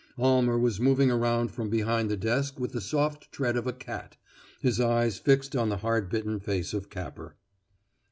[0.17, 4.17] Almer was moving around from behind the desk with the soft tread of a cat,
[4.59, 7.35] his eyes fixed on the hard bitten face of Capper.